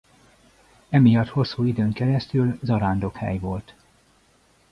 [0.89, 3.75] Emiatt hosszú időn keresztül zarándokhely volt.